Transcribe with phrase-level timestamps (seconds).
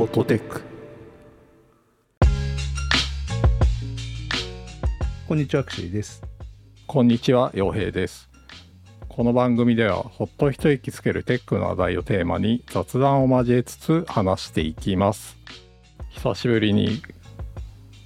[0.00, 0.62] フォトテック
[5.28, 6.22] こんにちは、アクシーです。
[6.86, 8.30] こんにちは陽平です。
[9.10, 15.36] この番組ではほっと一息つけるテックの話題をテーマに雑談を交えつつ話していきます。
[16.08, 17.02] 久しぶりに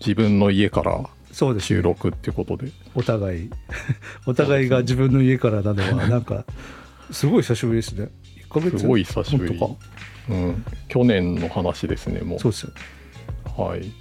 [0.00, 2.72] 自分の家からそうです、収録ってことで。
[2.96, 3.50] お互い、
[4.26, 6.44] お互いが自分の家からなのは、なんか、
[7.12, 8.08] すごい久しぶりですね。
[8.60, 9.76] 1ヶ月すごい久しぶり本
[10.30, 12.42] うん去年の話ですねも当か。
[12.42, 12.72] そうですよ。
[13.58, 13.92] うはい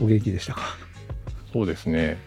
[0.00, 0.62] お元気でしたか？
[1.52, 2.18] そうですね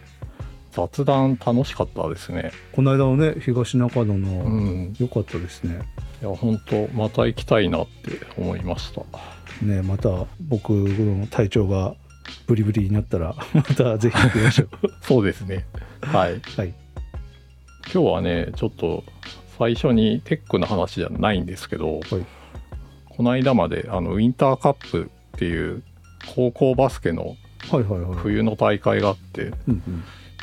[0.72, 5.80] 雑談楽しかったですねこの間のね、東中野うの、ん良かったですね。
[6.22, 9.02] いや本当また行きたいなって思いました
[9.66, 11.96] ね、また僕の体調が
[12.46, 14.70] ブリブリになったら、 またぜひ行きましょう。
[15.02, 15.66] そうですね
[16.02, 16.74] はいはい。
[17.92, 19.04] 今日はねちょっと
[19.60, 22.26] 最初にテックの話じゃないんですけど、はい
[23.20, 25.84] この間まであのウィンターカップっていう
[26.34, 27.36] 高校バスケの。
[28.16, 29.52] 冬の大会があって。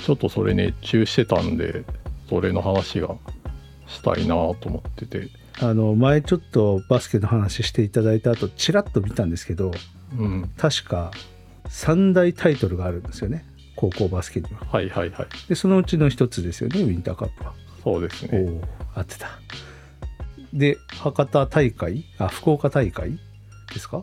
[0.05, 1.85] ちょっとそれ熱中してたんで
[2.29, 3.17] それの話が
[3.87, 5.31] したいなと思ってて
[5.63, 9.73] あの、前ちょっとバスケの話していただいた後、ちらっと見たんですけど、
[10.19, 11.11] うん確か
[11.71, 13.47] 3大タイトルがあるんですよね。
[13.75, 14.67] 高校バスケには。
[14.71, 17.55] はいはいはいで、そのうちの一つですよね、ウィンターカップは。
[17.87, 18.61] そうですね。
[18.97, 19.29] 合ってた。
[20.53, 22.05] で博多大会？
[22.19, 23.13] あ福岡大会
[23.73, 24.03] ですか？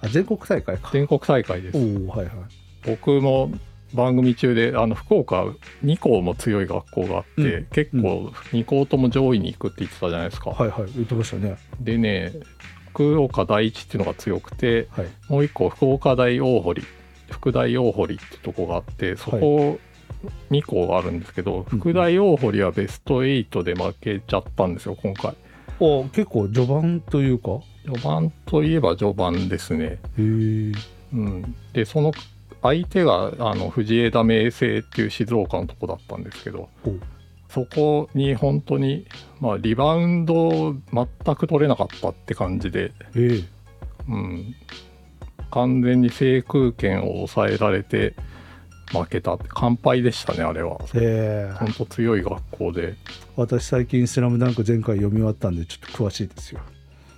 [0.00, 0.90] あ全国大会か。
[0.92, 1.78] 全国大会です。
[1.78, 2.34] おおはいはい。
[2.84, 3.52] 僕も
[3.94, 5.44] 番組中であの福岡
[5.84, 7.66] 2校も強い学校があって、うん。
[7.66, 10.90] 結構2校とも上位に行くって言ってたじゃないですか、はいはい。
[10.92, 11.56] 言ってましたね。
[11.78, 12.32] でね
[12.88, 15.06] 福岡第一っていうのが強くてはい。
[15.28, 16.82] もう一個福岡大大堀
[17.30, 19.78] 福大大堀ってとこがあってそこ
[20.50, 25.34] 2校あるんですけど、うん福大大堀はベスト8で負けちゃったんですよ今回。
[25.80, 27.60] お結構序盤というか？
[27.84, 29.84] 序盤といえば序盤ですね。
[29.86, 30.72] へえ。
[31.12, 31.54] うん。
[31.72, 32.12] でその
[32.62, 36.94] 相手があの藤枝明星っていう静岡のとこだったんですけどお。
[37.48, 39.06] そこに本当に
[39.40, 43.44] まあリバウンド全く取れなかったって感じでええ。
[44.08, 44.54] うん、
[45.50, 48.14] 完全に制空権を抑えられて
[48.90, 50.78] 負けたって完敗でしたねあれは。
[50.94, 51.54] ええ。
[51.58, 52.94] 本当強い学校で。
[53.36, 56.60] 私最近「スラムダンク前回読み終わったんでちょっと詳しいですよ。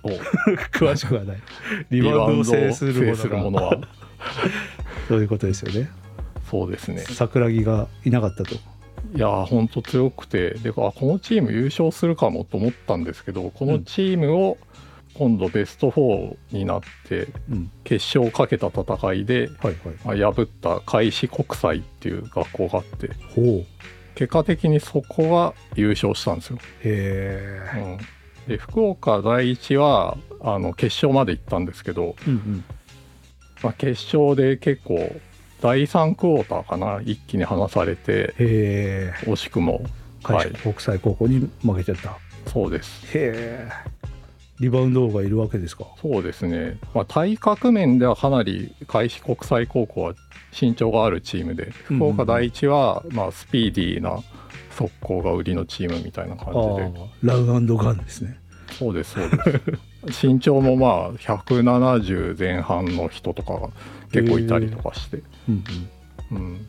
[0.03, 0.09] お。
[0.77, 1.37] 詳しくはない。
[1.91, 3.87] リバウンドを制するも制するものがのは。
[5.07, 5.89] そういうことですよね。
[6.49, 6.99] そうですね。
[6.99, 8.55] 桜木がいなかったと。
[8.55, 10.51] いやー本当強くて。
[10.55, 14.57] であこのチーム優勝するかもと思ったんですけどこのチームを
[15.17, 17.71] 今度ベスト4になってうん。
[17.83, 19.49] 決勝をかけた戦いで
[20.03, 23.09] 破った開志国際っていう学校があって
[24.15, 26.57] 結果的にそこが優勝したんですよ。
[26.83, 27.97] へえうん、
[28.47, 32.63] で福岡第一はあの決勝まで行ったんですけど、うんうん。
[33.61, 35.15] まあ、決勝で結構
[35.61, 38.33] 第3クォーターかな一気に離されて
[39.25, 39.81] 惜しくも。
[40.23, 40.61] 開志はい。
[40.61, 42.17] 国際高校に負けちゃった、
[42.47, 43.05] そうです。
[43.15, 43.69] へえ
[44.59, 45.85] リバウンド王がいるわけですか？
[46.01, 50.13] そうですね、まあ、体格面ではかなり開志国際高校は
[50.59, 54.19] 身長があるチームでうんうん福岡第一はまあスピーディーな
[54.71, 56.83] 速攻が売りのチームみたいな感じで。
[56.83, 58.37] あランガンですね。
[58.77, 60.25] そうですそうです。
[60.27, 63.69] 身長もまあ170前半の人とかが
[64.11, 65.63] 結構いたりとかして、うん
[66.31, 66.67] うん、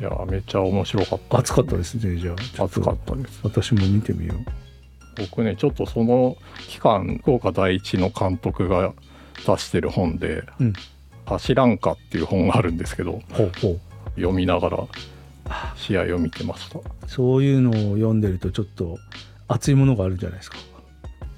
[0.00, 1.38] いやめっちゃ面白かった。
[1.38, 2.64] 暑かったですねじゃあ。
[2.64, 3.40] 暑かったです。
[3.42, 4.67] 私も見てみよう
[5.18, 6.36] 僕ねちょっとその
[6.68, 8.92] 期間福岡第一の監督が
[9.46, 10.72] 出してる本でうん
[11.26, 13.52] 「走らんか」っていう本があるんですけどほう
[14.16, 14.78] 読みながら
[15.76, 16.78] 試合を見てました。
[16.78, 18.98] いそういうのを読んでるとちょっと
[19.46, 20.58] 熱いものがあるんじゃないですか。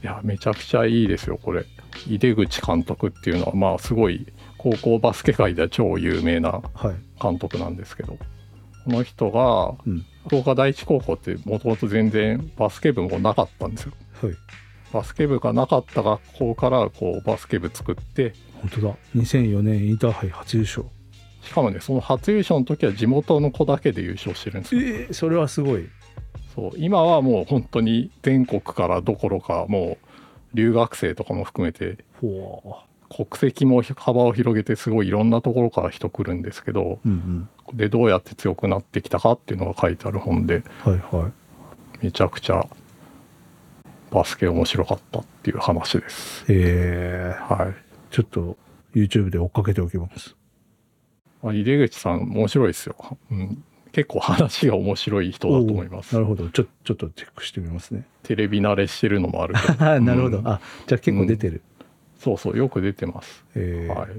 [0.02, 1.64] やめちゃくちゃいいですよこれ。
[2.08, 4.26] 井出口監督っていうのはまあすごい
[4.58, 6.94] 高校バスケ界では超有名なはい。
[7.20, 8.16] 監督なんですけど
[8.90, 10.04] この人がうん。
[10.26, 13.92] 福岡第一高校ってもともと全然バスケ部もなかったんですよ。
[14.22, 14.34] はい。
[14.92, 18.34] バスケ部がなかった学校からこうバスケ部作って。
[18.60, 18.94] 本当だ。
[19.16, 20.84] 2004年インターハイ初優勝。
[21.42, 24.82] しかもねその初優勝の時は地元の子だけで優勝してるんですよ。
[24.82, 25.88] えー、それはすごい。
[26.54, 26.70] そう。
[26.76, 30.06] 今はもう本当に全国からどころかもう
[30.54, 41.32] 留学生とかも含めてほ国籍も幅を広げてすごいいろんなところから人来るんですけどううんでどうやって強くなってきたかっていうのが書いてある本でうんはいはい
[42.04, 42.66] めちゃくちゃ
[44.10, 46.44] バスケ面白かったっていう話です。
[46.48, 47.74] えー、はい。
[48.10, 48.56] ちょっと
[48.94, 50.34] YouTube で追っかけておきます
[51.42, 52.96] まあ、井出口さん面白いですよ。
[53.30, 56.20] うん、結構話が面白い人だと思いますな。
[56.20, 59.74] るほどちょちょっとチェックしてみますねテレビ慣れしてるのもあるけど。
[60.00, 61.62] なるほど、うんあじゃあ結構出てる、
[62.20, 63.46] そうそう、よく出てます。
[63.54, 64.10] えーはい。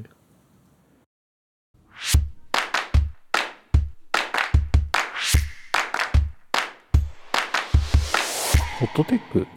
[8.79, 9.47] ホットテック、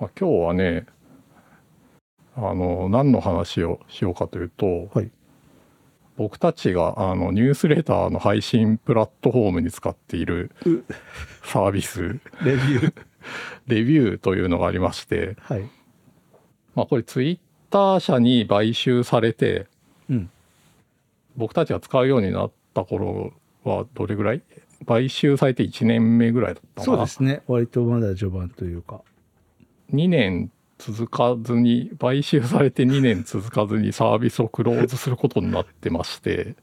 [0.00, 0.86] まあ、今日はね、
[2.34, 5.10] あの、何の話をしようかというと、はい
[6.16, 10.82] 僕たちがあのニュースレターの配信プラットフォームに使っているう
[11.44, 12.94] サービス、レビュー。
[13.68, 15.68] レビューというのがありまして、はい。
[16.76, 17.38] まあこれツイッ
[17.70, 19.66] ター社に買収されて、
[20.08, 20.30] うん。
[21.36, 23.32] 僕たちが使うようになった頃
[23.64, 24.42] はどれぐらい？
[24.86, 27.02] 買収されて1年目ぐらいだったそのかな？
[27.04, 27.42] うですね。
[27.48, 29.00] 割とまだ序盤というか。
[29.92, 36.54] 2年続かずに買収されて2年続かずに サービスをクローズすることになってまして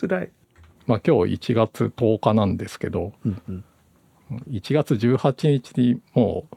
[0.00, 0.30] 辛い。
[0.86, 3.64] まあ今日1月10日なんですけどうんうん。
[4.50, 6.56] 1月18日にもう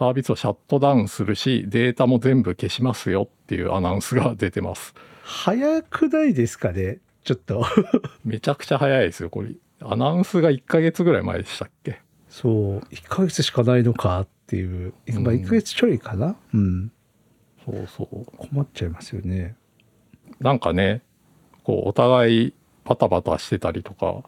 [0.00, 7.00] サービスをシャットダウンするしデータも全部消しますよっていうアナウンスが出てます早くないですかね？
[7.22, 7.66] ちょっと。
[8.24, 9.50] めちゃくちゃ早いですよこれ
[9.82, 12.00] アナウンスが1ヶ月ぐらい前でしたっけ？
[12.30, 12.78] そう。
[12.94, 14.94] 1ヶ月しかないのかっていう。
[15.06, 16.34] うんまあ1ヶ月ちょいかな？
[16.54, 16.90] うん。
[17.66, 19.54] そうそう困っちゃいますよね。
[20.40, 21.02] なんかね
[21.62, 22.54] こうお互い
[22.86, 24.22] バタバタしてたりとか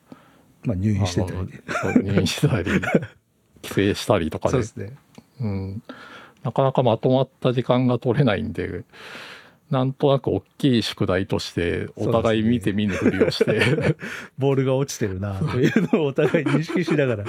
[0.64, 2.12] まあ入院してたりね。
[2.12, 2.70] 入院したり
[3.62, 4.96] 帰省したりとかでそうですね。
[5.42, 5.82] うん、
[6.42, 8.84] なかなかまとまった時間が取れないんで
[9.72, 13.96] なんとなく大きい宿題としてお互い見て見ぬふりをして、
[14.36, 17.24] ボールが落ちてるなというのをお互い認識しながら。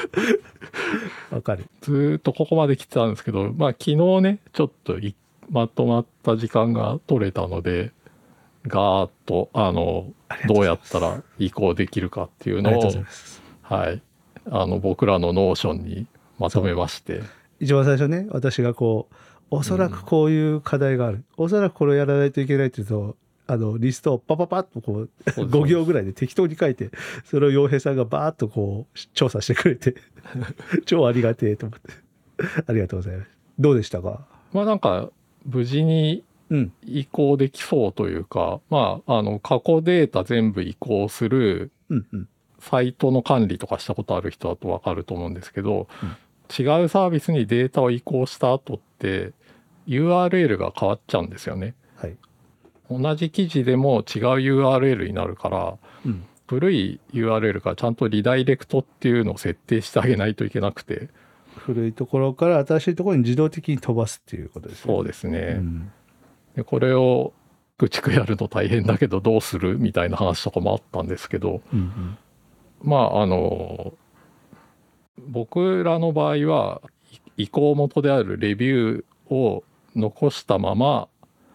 [1.31, 1.65] わかる。
[1.79, 5.15] ずーっとここまで来てたんですけどまあ昨日ねちょっとい
[5.49, 7.91] まとまった時間が取れたので
[8.67, 10.11] ガーッとあの
[10.45, 12.91] どうやったら移行できるかっていうのを。
[13.61, 14.01] はい
[14.51, 16.05] あの僕らの Notion に
[16.37, 17.21] まとめまして
[17.63, 19.15] 一番最初ね、私がこう、
[19.49, 21.23] おそらくこういう課題がある。
[21.37, 23.15] おそらくこれをやらないといけないっていうと、
[23.45, 26.89] あの、リストをパパパッとこう、そうです5行ぐらいで適当に書いて、
[27.25, 29.95] それを洋平さんがバーッとこう、調査してくれて、
[30.85, 31.91] 超ありがてえと思って。
[32.67, 33.29] ありがとうございます。
[33.59, 34.25] どうでしたか？
[34.53, 35.09] まあなんか
[35.45, 36.73] 無事にうん。
[36.85, 42.27] 移行できそうというか、まあ、あの、過去データ全部移行するうんうん。
[42.59, 46.15] サイトの管理とかしたことある人だとわかると思うんですけど、うん
[46.57, 49.33] 違うサービスにデータを移行した後って、
[49.87, 51.75] URL が変わっちゃうんですよね。
[51.95, 52.17] はい。
[52.89, 56.25] 同じ記事でも違う URL になるから、うん。
[56.47, 61.09] 古い URL からちゃんとリダイレクトっていうのを設定してあげないといけなくて、
[61.55, 64.93] 古いところから新しいところに自動的に飛ばすっていうことですね。
[64.93, 65.39] そうですね。
[65.57, 65.91] うん
[66.55, 67.33] でこれを
[67.77, 72.17] 駆逐やるの大変だけどどうするみたいな話とかもあったんですけどうんうん。
[72.83, 73.93] まああの
[75.17, 76.81] 僕らの場合は
[77.37, 79.63] い移行元であるレビューを
[79.95, 81.07] 残したまま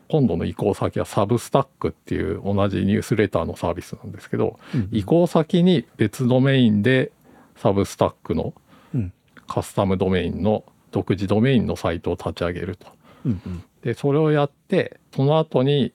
[0.09, 7.13] 今度の移行先はサブスタックっていう同じニュースレターのサービスなんですけどうん移行先に別ドメインで
[7.57, 8.55] サブスタックの
[8.95, 9.13] うん
[9.47, 12.87] カスタムドメインの独自ドメインのサイトを立ち上げると。
[13.25, 13.65] うんうん。
[13.83, 15.93] でそれをやってその後に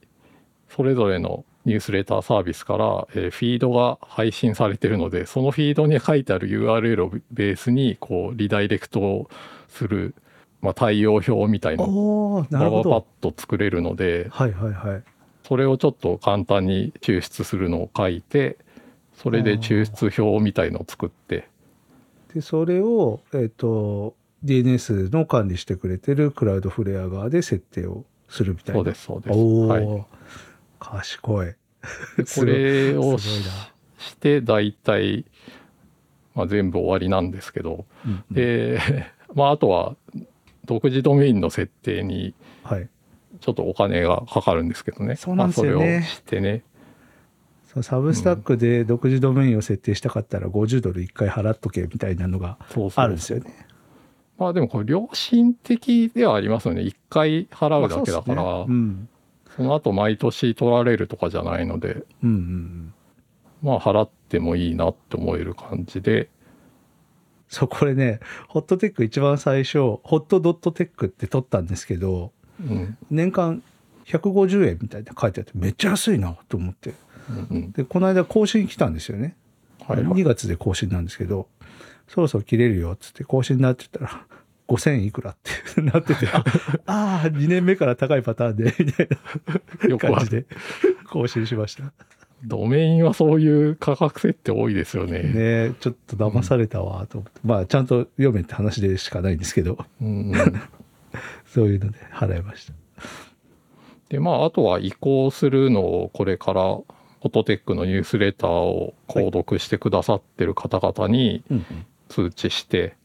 [0.69, 9.29] それぞれのニュースレターサービスから、えーフィードが配信されてるのでそのフィードに書いてある URL をベースにこうリダイレクトを
[9.69, 10.13] する、
[10.61, 13.31] まあ、対応表みたいなババパッど。
[13.31, 15.03] と作れるのではいはいはい。
[15.47, 18.57] それをちょっと簡単に抽出するのを書いて
[19.15, 21.49] それで抽出表みたいのを作って
[22.33, 28.79] で、それを、えっ、と、DNS の管理してくれてるクラウドフレア側で設定をするみたいな。
[28.79, 29.37] そうですそうです。
[29.37, 30.05] おお、はい、
[30.83, 31.45] 賢い。
[31.45, 31.55] で
[32.35, 33.43] これをし
[33.97, 35.25] して大体、
[36.35, 38.79] まあ、全部終わりなんですけどうんうんで、
[39.35, 39.95] まあ、あとは
[40.65, 42.89] 独自ドメインの設定にはい。
[43.39, 45.17] ちょっとお金がかかるんですけどね。
[45.17, 46.63] そうなんですよねまあ、それをしてね。
[47.65, 53.67] そのサブスタックで独自ドメインを設定したかったら50ドル1回払っとけみたいなのがそうそうあるんですよね。
[54.37, 56.83] まあでもこれ良心的ではありますよね。
[56.83, 59.09] 一回払うだけだから、まあねうん。
[59.55, 62.93] その後毎年取られるとかじゃないので、うんうんうん。
[63.61, 66.29] まあ払ってもいいなって思える感じで、
[67.47, 72.97] そう、これね、ホットテック一番最初、ホットドットテックって取ったんですけど、うん。
[73.11, 73.61] 年間
[74.05, 76.95] 150円みたいな書いてあって、めっちゃ安いなと思って。
[77.29, 77.71] うんうん。
[77.71, 79.35] で、この間更新来たんですよね。
[79.85, 80.05] はいはい。
[80.07, 81.47] 2月で更新なんですけど、
[82.07, 84.25] そろそろ切れるよっつって更新になってたら、
[84.67, 85.35] 5000いくらっ
[85.75, 86.27] てなってて、
[86.85, 89.09] ああー、2年目から高いパターンで、みたい。
[89.89, 90.45] な感じで
[91.05, 91.91] 更新しました。
[92.45, 95.23] ドメインはそういう価格設定多いですよね。
[95.23, 100.61] ねちょっと騙されたわと思って、まあちゃんと読めって話でしかないんですけど、うんうん
[101.45, 102.73] そういうので払いました。
[104.09, 111.65] で、まあ、あとは移行するのをこれから、フォトテックのニュースレターを購読してくださってる方々にうん
[112.09, 112.95] 通知して、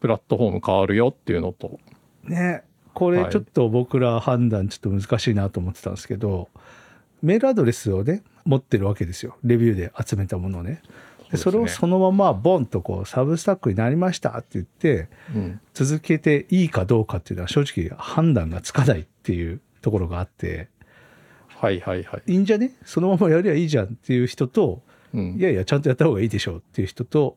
[0.00, 1.78] プラットフォーム変わるよっていうのと、
[2.24, 2.62] ね。
[2.94, 3.30] これはい。
[3.32, 6.48] ちょっと僕ら判断ちょっと難しいなと思ってたんですけど、
[7.22, 9.36] メールアドレスをね持ってるわけですよ。
[9.44, 10.82] レビューで集めたものをね。
[11.30, 20.68] でそれをそのままボンとこうサブスタックになりましたって言ってうん、続けていいかどうかっていうのは正直判断がつかないっていうところがあって。
[21.48, 22.32] はいはいはい。
[22.32, 22.76] いいんじゃね？
[22.84, 25.36] そのままやりゃいいじゃんっていう人とうん。
[25.36, 27.36] いやいやちゃんとやった方がいいでしょうっていう人と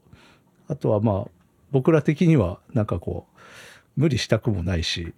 [0.67, 1.31] あとはまあ
[1.71, 3.39] 僕ら的にはなんかこう
[3.95, 5.13] 無理したくもないし、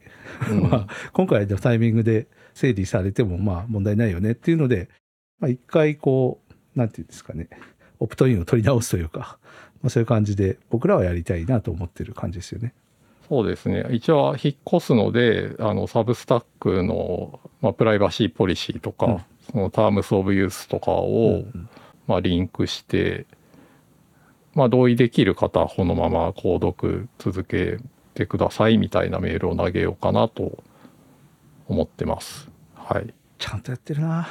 [0.50, 4.89] うんまあ今回のタイミングで整理されてもまあ問題ないよねっていうので、
[5.39, 6.39] まあ、一回こ
[6.75, 7.50] うなんていうんですかね
[8.00, 9.38] オプトインを取り直すというか、
[9.81, 12.74] まあ、そういう感じで僕らはやりたいなと思ってる感じですよね。
[13.29, 13.86] そうですね。
[13.91, 19.19] 一応引っ越すので、あの、サブスタックの、まあ、プライバシーポリシーとか、うん
[19.51, 21.69] そのタームスオブユースとかを、うん
[22.07, 23.25] まあ、リンクして、
[24.53, 27.79] まあ、同意できる方はこのまま購読続け
[28.13, 30.63] てくださいみたいなメールを投げようかなと
[31.67, 32.50] 思ってます。
[32.75, 33.13] はい。
[33.39, 34.27] ちゃんとやってるな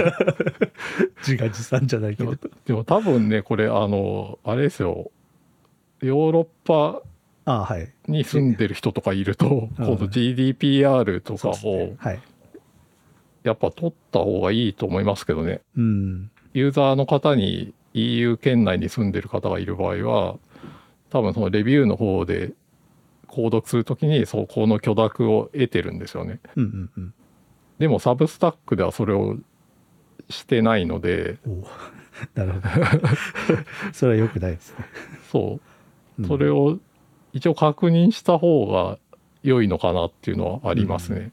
[1.18, 2.54] 自画自賛じゃないけどでも。
[2.66, 5.10] でも多分ね、これ、あの、あれですよ、
[6.00, 7.02] ヨーロッパ
[7.44, 7.92] ああはい。
[8.06, 9.46] に住んでる人とかいると、
[9.78, 12.20] うん今度 GDPR とかをはい。
[13.42, 15.60] やっぱ取った方がいいと思いますけどね。
[15.76, 16.30] うん。
[16.52, 20.36] ユーザーの方に EU 圏内に住んでる方がいる場合は、
[21.10, 22.52] 多分そのレビューの方で
[23.26, 26.40] 購読するときにそこの許諾を得てるんですよね。
[26.56, 27.14] うんうんうん。
[27.78, 29.36] でもサブスタックではそれを
[30.28, 31.38] してないので、
[32.34, 33.08] なるほど。
[33.92, 34.84] それは良くないですね。
[35.30, 35.60] そ
[36.18, 36.78] うう、んそれを
[37.32, 38.98] 一応確認した方が
[39.42, 41.30] 良いのかなっていうのはありますね。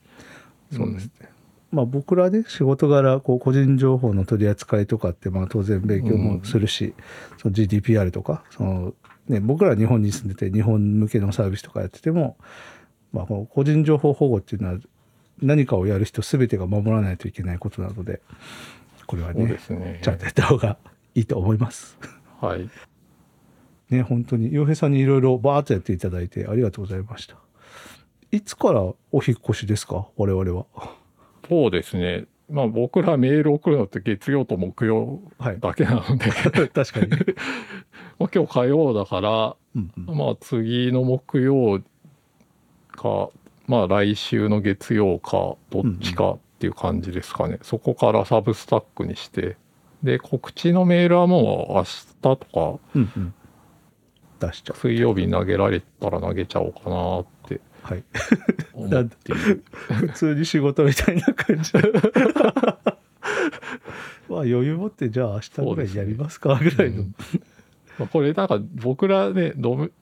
[0.72, 1.30] そうですね。
[1.76, 6.94] まあ僕らね仕事柄こう個人情報の取り扱いとかってまあ当然勉強もするし、
[7.38, 8.94] その GDPR とかその、
[9.28, 12.38] ね、僕らは日本に住んでて日本向けのサービスとかやってても、
[13.12, 14.80] まあ、個人情報保護っていうのは
[15.42, 18.22] 何かをやる人全てが守らないといけないことなので
[19.06, 20.00] これはねね。
[20.02, 20.78] ちゃんとやった方が
[21.14, 21.98] いいと思います。
[22.40, 22.70] はい。
[23.92, 27.36] ね本当に洋平さんにいろいろバーッとやっていただいてありがとうございました。
[28.32, 30.08] いつからお引っ越しですか？
[30.18, 30.66] 我々は。
[31.48, 32.26] そうですね。
[32.50, 35.60] まあ僕らメール送るのって月曜と木曜はい。
[35.60, 36.30] だけなので、
[36.70, 37.08] 確かに。
[38.20, 41.82] まあ今日火曜だから、うんうんまあ次の木曜
[42.92, 43.30] か、
[43.68, 47.60] まあ来週の月曜か、どっちかっていう感じですかね。
[47.62, 49.58] そこからサブスタックにして、
[50.04, 53.34] で、告知のメールはもう明日とか、うんうん。
[54.40, 54.78] 出しちゃう。
[54.78, 58.04] 水曜日に投げられたら投げちゃおうかなってはい。
[58.74, 59.64] 思っている。
[60.08, 61.72] 普通に仕事みたいな感じ。
[64.28, 67.02] まあ余裕持ってじゃあ明日ぐらいにやりますかぐらいの。
[67.02, 67.16] うん
[67.98, 69.54] まあこれなんか僕らね、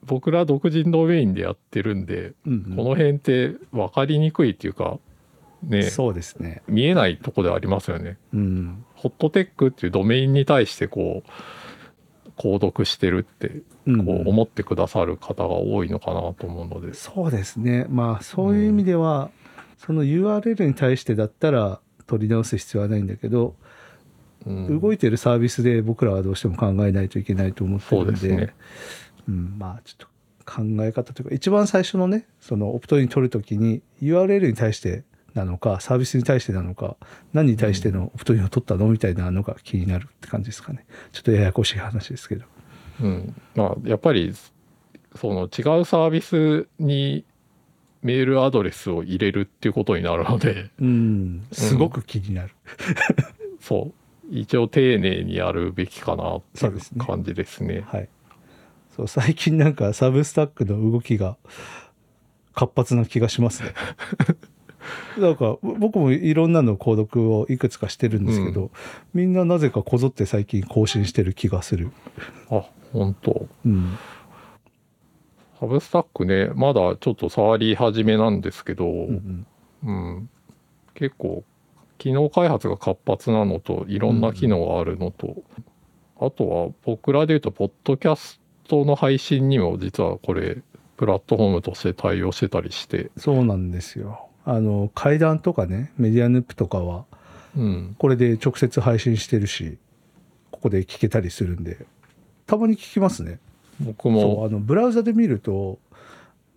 [0.04, 4.98] 僕ら独自ドメインでやってるんで、うんうんこの辺って分かりにくいっていうか、
[5.62, 6.62] ね、そうですね。
[6.66, 8.18] 見えないとこでありますよね。
[8.32, 8.84] うん。
[8.94, 11.30] ホットテックっていうドメインに対してこう、
[12.36, 17.86] 購読してるって、うんこう思ってくださる方が多いのかなと思うので、そうですね。
[17.90, 19.30] まあそういう意味では、
[19.78, 23.54] その URL に対してだったら取り直す必要はないんだけど、
[24.46, 28.54] うん動いてるサービスで僕らはどうしても考えないといけないと思ってるんで、ね。
[29.28, 30.06] うん、まあちょっと
[30.44, 36.96] 考え方というか一番最初のねそのオプトイン取るときに URL に対してなのかサービスに対してなのか
[37.32, 38.86] 何に対してのオプトインを取ったの？
[38.88, 40.86] みたいなのが気になるって感じですかね。
[41.12, 42.44] ちょっとややこしい話ですけど。
[43.02, 43.34] うん。
[43.54, 44.32] まあ、やっぱり、
[45.16, 47.24] その違うサービスに
[48.02, 51.46] メールアドレスを入れるっていうことになるので、うん。
[51.52, 52.50] すごく気になる、
[53.60, 53.94] そう。
[54.30, 57.04] 一応丁寧にやるべきかなっていうそうですね。
[57.04, 57.84] 感じですね。
[57.86, 58.08] はい。
[58.96, 61.36] そう最近なんかサブスタックの動きが
[62.54, 63.74] 活発な気がしますね
[65.18, 68.70] なんか僕もいろんなの購読をいくつかしてるんですけど、
[69.12, 71.90] みんななぜかこぞって最近更新してる気がする。
[72.50, 73.46] あ、本当。
[73.64, 73.96] うん。
[75.58, 79.46] サブスタックね、まだちょっと触り始めなんですけど、うん
[79.84, 80.28] うん、
[80.94, 81.44] 結構
[81.98, 85.42] 機能開発が活発なのといろんな機能があるのと、
[86.20, 90.58] あとは僕らで言うとポッドキャストの配信にも実はこれ
[90.96, 97.04] プラットフォームとして対応してたりして、そうなんですよあの階段とかねメディアヌップとかは
[97.56, 99.78] うん、これで直接配信してるし
[100.50, 101.86] ここで聞けたりするんで
[102.46, 103.38] たまに聞きますね。
[103.80, 105.78] 僕そうもあのブラウザで見ると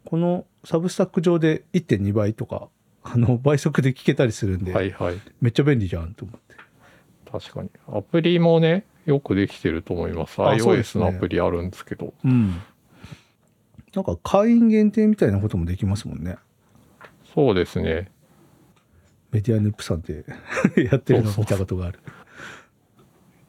[0.06, 2.68] このサブスタック上で1.2倍とか
[3.04, 5.22] あの倍速で聞けたりするんで、はいはい。
[5.40, 6.56] めっちゃ便利じゃんと思って。
[7.32, 7.70] 確かに。
[7.88, 10.42] アプリもねよくできてると思います。
[10.42, 12.14] あそうです iOS ねのアプリあるんですけど。
[12.26, 12.62] うん。
[13.96, 16.38] なんか会員限定みたいなこともできますもんね
[17.38, 18.10] そうですね。
[19.30, 20.26] メディアヌップさんで
[20.76, 22.00] やってるのを見たことがある。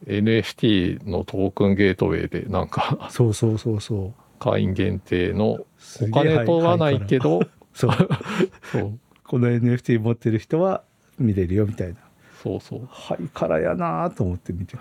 [0.05, 4.39] NFT のトークンゲートウェイでなんかそうそうそうそう。
[4.39, 5.65] 会員限定の
[6.01, 7.41] お金取らないけど
[7.73, 7.91] そう。
[8.71, 8.99] そう。
[9.23, 10.83] この NFT 持ってる人は
[11.17, 11.95] 見れるよみたいな。
[12.43, 12.87] そうそう。
[12.91, 14.77] ハイカラやなと思って見て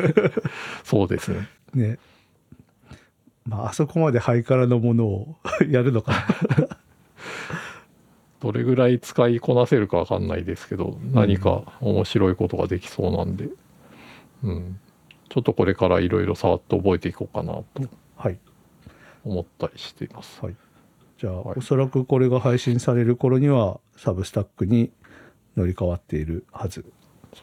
[0.00, 0.32] る。
[0.82, 1.46] そうですね。
[1.74, 1.98] ね。
[3.44, 5.36] まああそこまでハイカラのものを
[5.68, 6.26] やるのか
[6.58, 6.75] な
[8.40, 13.48] どれぐらい使いこなせるかわかんないですけど、何か面白いことができそうなんで、
[14.42, 14.78] うん、
[15.28, 17.66] ちょっとこれからいろいろ触って覚えていこうかなと
[18.16, 18.38] はい。
[19.24, 20.38] 思ったりしています。
[20.42, 20.56] はい。
[21.18, 21.58] じゃあ、はい。
[21.58, 24.92] おそらくこれが配信される頃にはサブスタックに
[25.56, 26.84] 乗り換わっているはず。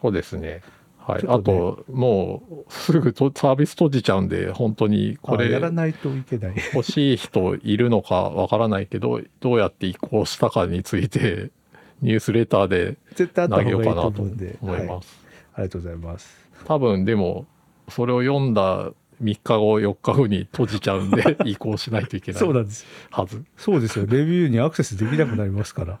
[0.00, 0.62] そうですね。
[1.06, 1.22] はい。
[1.22, 1.28] ね。
[1.28, 6.54] あと、もうすぐとサービス閉じちゃうんで、本当にこれあやらないといけない。
[6.74, 11.50] 欲しい人いるのかわからないけど、どうやって移行したかについて、
[12.00, 12.96] ニュースレターで
[13.34, 14.56] 投げようかなと思うんで。
[14.60, 15.24] 思いはい、ます。
[15.54, 16.48] ありがとうございます。
[16.64, 17.46] 多分でも、
[17.88, 18.92] それを読んだ
[19.22, 22.86] 3日後、4日後に閉じちゃうんで、 移行しないといけないそうなんです。
[23.10, 23.44] はず。
[23.56, 24.06] そうですよ。
[24.06, 25.98] レビューにアクセスできなくなりますから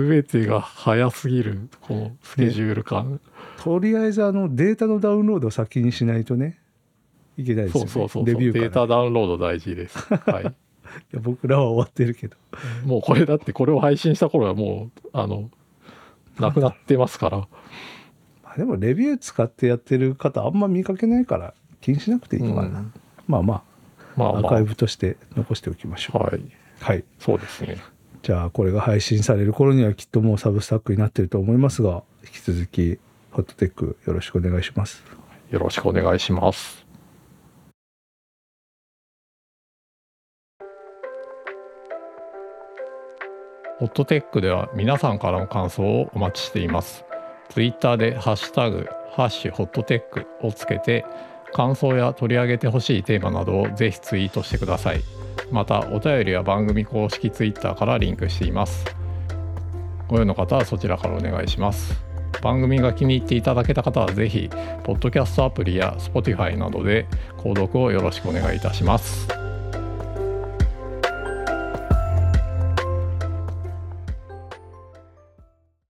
[0.00, 3.20] すべてが早すぎる、このスケジュール感。
[3.62, 6.58] とりあえずあのデータのダウンロードを先にしないとね
[7.36, 7.90] いけないですよね。
[7.90, 8.34] そうそうそうそう。
[8.34, 9.98] レビューデータダウンロード大事です。
[10.24, 10.44] はい。
[10.44, 12.36] いや僕らは終わってるけど。
[12.86, 15.50] もうこれだってこれを配信した頃はもうあの
[16.38, 17.38] なくなってますから。
[18.42, 22.92] まあでもレビュー使ってやってる方あんま見かけないから気にしなくていいのかな、うん。
[23.28, 23.62] まあままあ
[24.16, 24.38] まああ。
[24.38, 26.22] アーカイブとして残しておきましょう。
[26.22, 26.42] はい。
[26.80, 27.04] はい。
[27.18, 27.76] そうですね
[28.22, 32.98] じゃあこれが配信される頃にはきっともうサブスタックになってると思いますが引き続き
[33.30, 35.02] ホットテックよろしくお願いします
[35.50, 36.90] よろしくお願いします
[43.80, 47.06] ホットテックでは皆さんからの感想をお待ちしています。
[47.48, 51.06] ツイッターでハッシュタグハッシュホットテックをつけて
[51.54, 55.19] 感想や取り上げてほしいテーマなどをぜひツイートしてください。
[55.50, 58.84] またお便りは番組公式 Twitter からリンクしています。
[60.08, 62.10] ご用の方はそちらからお願いします。
[62.42, 64.48] 番組が気に入っていただけた方はぜひ、
[64.84, 67.06] ポッドキャストアプリや Spotify などで
[67.38, 69.39] 購読をよろしくお願いいたします。